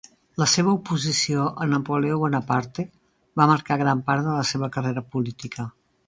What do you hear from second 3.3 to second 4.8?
va marcar gran part de la seva